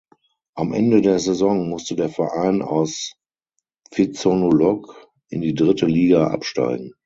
Am 0.55 0.73
Ende 0.73 1.01
der 1.03 1.19
Saison 1.19 1.69
musste 1.69 1.95
der 1.95 2.09
Verein 2.09 2.63
aus 2.63 3.13
Phitsanulok 3.91 5.11
in 5.29 5.41
die 5.41 5.53
dritte 5.53 5.85
Liga 5.85 6.25
absteigen. 6.31 6.95